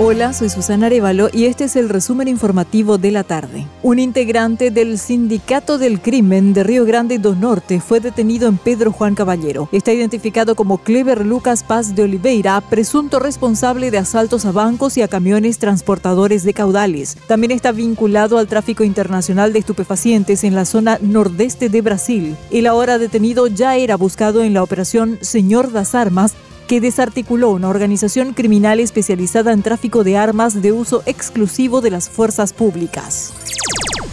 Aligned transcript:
Hola, 0.00 0.32
soy 0.32 0.48
Susana 0.48 0.86
Arevalo 0.86 1.28
y 1.32 1.46
este 1.46 1.64
es 1.64 1.74
el 1.74 1.88
resumen 1.88 2.28
informativo 2.28 2.98
de 2.98 3.10
la 3.10 3.24
tarde. 3.24 3.66
Un 3.82 3.98
integrante 3.98 4.70
del 4.70 4.96
Sindicato 4.96 5.76
del 5.76 6.00
Crimen 6.00 6.52
de 6.52 6.62
Río 6.62 6.84
Grande 6.84 7.18
do 7.18 7.34
Norte 7.34 7.80
fue 7.80 7.98
detenido 7.98 8.46
en 8.46 8.58
Pedro 8.58 8.92
Juan 8.92 9.16
Caballero. 9.16 9.68
Está 9.72 9.92
identificado 9.92 10.54
como 10.54 10.78
Clever 10.78 11.26
Lucas 11.26 11.64
Paz 11.64 11.96
de 11.96 12.04
Oliveira, 12.04 12.60
presunto 12.60 13.18
responsable 13.18 13.90
de 13.90 13.98
asaltos 13.98 14.44
a 14.44 14.52
bancos 14.52 14.96
y 14.96 15.02
a 15.02 15.08
camiones 15.08 15.58
transportadores 15.58 16.44
de 16.44 16.54
caudales. 16.54 17.16
También 17.26 17.50
está 17.50 17.72
vinculado 17.72 18.38
al 18.38 18.46
tráfico 18.46 18.84
internacional 18.84 19.52
de 19.52 19.58
estupefacientes 19.58 20.44
en 20.44 20.54
la 20.54 20.64
zona 20.64 21.00
nordeste 21.02 21.70
de 21.70 21.80
Brasil. 21.80 22.36
El 22.52 22.68
ahora 22.68 22.98
detenido 22.98 23.48
ya 23.48 23.74
era 23.74 23.96
buscado 23.96 24.44
en 24.44 24.54
la 24.54 24.62
operación 24.62 25.18
Señor 25.22 25.72
das 25.72 25.96
Armas 25.96 26.36
que 26.68 26.80
desarticuló 26.82 27.50
una 27.50 27.68
organización 27.68 28.34
criminal 28.34 28.78
especializada 28.78 29.52
en 29.52 29.62
tráfico 29.62 30.04
de 30.04 30.18
armas 30.18 30.60
de 30.60 30.70
uso 30.70 31.02
exclusivo 31.06 31.80
de 31.80 31.90
las 31.90 32.10
fuerzas 32.10 32.52
públicas. 32.52 33.32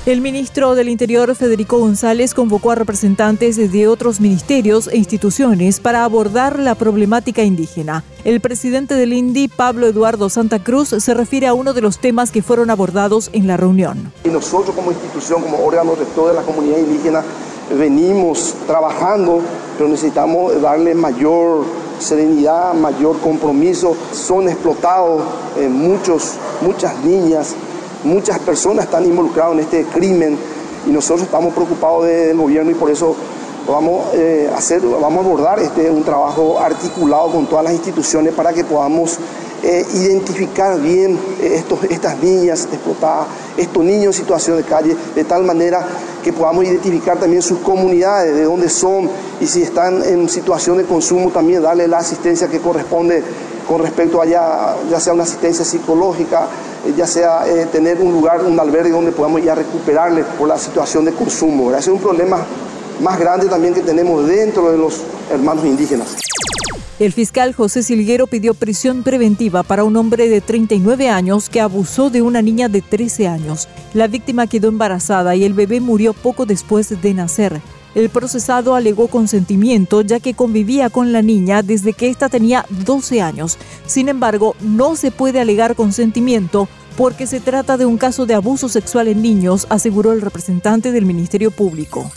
El 0.06 0.22
ministro 0.22 0.74
del 0.76 0.88
Interior, 0.88 1.36
Federico 1.36 1.80
González, 1.80 2.34
convocó 2.34 2.72
a 2.72 2.76
representantes 2.76 3.58
de 3.58 3.88
otros 3.88 4.22
ministerios 4.22 4.88
e 4.88 4.98
instituciones 4.98 5.80
para 5.80 6.04
abordar 6.04 6.60
la 6.60 6.76
problemática 6.76 7.44
indígena. 7.44 8.04
El 8.24 8.40
presidente 8.40 8.96
del 8.96 9.14
INDI, 9.14 9.50
Pablo 9.50 9.88
Eduardo 9.88 10.30
Santa 10.30 10.64
Cruz, 10.64 10.90
se 10.90 11.14
refiere 11.14 11.48
a 11.48 11.54
uno 11.54 11.74
de 11.74 11.82
los 11.82 12.00
temas 12.00 12.32
que 12.32 12.42
fueron 12.42 12.70
abordados 12.70 13.32
en 13.34 13.48
la 13.48 13.58
reunión. 13.58 14.14
Nosotros 14.24 14.76
como 14.76 14.92
institución, 14.92 15.42
como 15.42 15.58
órgano 15.66 15.96
de 15.96 16.06
toda 16.06 16.34
la 16.34 16.44
comunidad 16.44 16.78
indígena, 16.78 17.24
venimos 17.78 18.54
trabajando, 18.66 19.42
pero 19.78 19.90
necesitamos 19.90 20.62
darle 20.62 20.94
mayor 20.94 21.66
serenidad, 22.00 22.74
mayor 22.74 23.20
compromiso. 23.20 23.96
Son 24.12 24.48
explotados 24.48 25.22
eh, 25.58 25.68
muchos, 25.68 26.34
muchas 26.62 27.04
niñas, 27.04 27.56
muchas 28.04 28.40
personas 28.40 28.86
están 28.86 29.06
involucradas 29.06 29.54
en 29.54 29.60
este 29.60 29.84
crimen 29.86 30.38
y 30.88 30.92
nosotros 30.92 31.24
estamos 31.24 31.54
preocupados 31.54 32.06
del 32.06 32.38
gobierno 32.38 32.72
y 32.72 32.76
por 32.76 32.92
eso 32.92 33.16
vamos 33.68 34.14
eh, 34.14 34.50
hacer, 34.56 34.82
vamos 34.82 35.24
a 35.24 35.28
abordar 35.28 35.60
este, 35.60 35.90
un 35.90 36.04
trabajo 36.04 36.60
articulado 36.60 37.32
con 37.32 37.48
todas 37.48 37.66
las 37.66 37.74
instituciones 37.74 38.34
para 38.34 38.54
que 38.54 38.64
podamos 38.64 39.18
eh, 39.64 39.86
identificar 39.94 40.80
bien 40.80 41.18
estos, 41.42 41.84
estas 41.86 42.18
niñas 42.22 42.68
explotadas, 42.72 43.28
estos 43.58 43.84
niños 43.84 44.06
en 44.08 44.14
situación 44.14 44.58
de 44.58 44.64
calle, 44.64 44.96
de 45.16 45.24
tal 45.24 45.44
manera 45.44 45.86
que 46.24 46.34
podamos 46.34 46.66
identificar 46.66 47.18
también 47.18 47.42
sus 47.42 47.60
comunidades, 47.60 48.36
de 48.36 48.44
dónde 48.44 48.70
son 48.70 49.10
y 49.40 49.48
si 49.48 49.62
están 49.64 50.04
en 50.04 50.30
situación 50.30 50.78
de 50.78 50.84
consumo 50.84 51.32
también 51.32 51.62
darle 51.62 51.88
la 51.88 51.98
asistencia 51.98 52.48
que 52.48 52.60
corresponde 52.60 53.24
con 53.68 53.82
respecto 53.82 54.22
a 54.22 54.26
ya, 54.26 54.76
ya 54.90 55.00
sea 55.00 55.14
una 55.14 55.24
asistencia 55.24 55.66
psicológica, 55.66 56.48
eh, 56.86 56.94
ya 56.96 57.08
sea 57.08 57.48
eh, 57.48 57.68
tener 57.72 58.00
un 58.00 58.12
lugar, 58.12 58.44
un 58.44 58.60
albergue 58.60 58.92
donde 58.92 59.12
podamos 59.12 59.44
ya 59.44 59.56
recuperarles 59.56 60.26
por 60.38 60.48
la 60.48 60.58
situación 60.58 61.06
de 61.06 61.14
consumo. 61.14 61.72
Ese 61.72 61.80
es 61.80 61.88
un 61.88 62.00
problema 62.00 62.38
más 63.02 63.20
grande 63.20 63.48
también 63.48 63.74
que 63.74 63.82
tenemos 63.82 64.28
dentro 64.28 64.72
de 64.72 64.78
los 64.78 65.02
hermanos 65.32 65.66
indígenas. 65.66 66.16
El 66.98 67.12
fiscal 67.12 67.54
José 67.54 67.84
Silguero 67.84 68.26
pidió 68.26 68.54
prisión 68.54 69.04
preventiva 69.04 69.64
para 69.64 69.84
un 69.84 69.98
hombre 69.98 70.30
de 70.30 70.40
39 70.40 71.10
años 71.10 71.50
que 71.50 71.60
abusó 71.60 72.10
de 72.10 72.22
una 72.22 72.42
niña 72.42 72.70
de 72.70 72.82
13 72.82 73.28
años. 73.28 73.68
La 73.94 74.08
víctima 74.08 74.48
quedó 74.48 74.70
embarazada 74.70 75.36
y 75.36 75.44
el 75.44 75.54
bebé 75.54 75.82
murió 75.82 76.14
poco 76.14 76.46
después 76.46 77.02
de 77.02 77.14
nacer. 77.14 77.62
El 77.96 78.10
procesado 78.10 78.76
alegó 78.76 79.08
consentimiento 79.08 80.02
ya 80.02 80.22
que 80.22 80.36
convivía 80.36 80.90
con 80.90 81.12
la 81.12 81.22
niña 81.22 81.64
desde 81.64 81.92
que 81.92 82.08
ésta 82.08 82.30
tenía 82.30 82.66
12 82.70 83.22
años. 83.22 83.58
Sin 83.86 84.08
embargo, 84.08 84.56
no 84.62 84.96
se 84.96 85.12
puede 85.12 85.42
alegar 85.42 85.76
consentimiento 85.76 86.70
porque 86.96 87.28
se 87.28 87.42
trata 87.42 87.76
de 87.76 87.86
un 87.86 87.98
caso 87.98 88.26
de 88.26 88.36
abuso 88.36 88.70
sexual 88.70 89.10
en 89.10 89.22
niños, 89.22 89.68
aseguró 89.70 90.14
el 90.14 90.22
representante 90.22 90.94
del 90.94 91.06
Ministerio 91.06 91.52
Público 91.52 92.10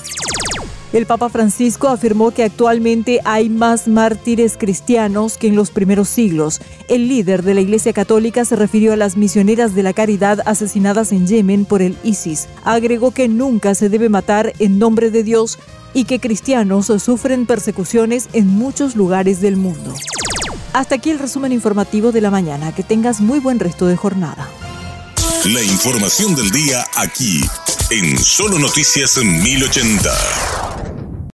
El 0.94 1.06
Papa 1.06 1.30
Francisco 1.30 1.88
afirmó 1.88 2.32
que 2.32 2.44
actualmente 2.44 3.22
hay 3.24 3.50
más 3.50 3.88
mártires 3.88 4.58
cristianos 4.58 5.38
que 5.38 5.48
en 5.48 5.56
los 5.56 5.72
primeros 5.72 6.10
siglos. 6.10 6.60
El 6.90 7.08
líder 7.08 7.44
de 7.44 7.54
la 7.54 7.62
Iglesia 7.62 7.94
Católica 7.94 8.44
se 8.44 8.58
refirió 8.58 8.92
a 8.92 8.98
las 8.98 9.16
misioneras 9.16 9.74
de 9.74 9.84
la 9.84 9.94
caridad 9.94 10.42
asesinadas 10.46 11.14
en 11.14 11.28
Yemen 11.28 11.64
por 11.64 11.82
el 11.82 11.98
ISIS. 12.04 12.50
Agregó 12.66 13.12
que 13.12 13.30
nunca 13.30 13.74
se 13.74 13.88
debe 13.88 14.10
matar 14.10 14.52
en 14.60 14.80
nombre 14.80 15.12
de 15.12 15.24
Dios 15.24 15.60
y 15.94 16.04
que 16.04 16.20
cristianos 16.20 16.88
sufren 16.88 17.46
persecuciones 17.46 18.28
en 18.34 18.48
muchos 18.48 18.98
lugares 18.98 19.40
del 19.40 19.56
mundo. 19.56 19.94
Hasta 20.74 20.96
aquí 20.96 21.10
el 21.10 21.20
resumen 21.20 21.54
informativo 21.54 22.12
de 22.12 22.22
la 22.22 22.32
mañana. 22.32 22.74
Que 22.76 22.84
tengas 22.84 23.22
muy 23.22 23.40
buen 23.40 23.60
resto 23.60 23.88
de 23.88 23.96
jornada. 23.96 24.50
La 25.46 25.64
información 25.64 26.36
del 26.36 26.52
día 26.52 26.86
aquí, 26.96 27.42
en 27.90 28.18
Solo 28.18 28.60
Noticias 28.60 29.18
1080. 29.18 30.71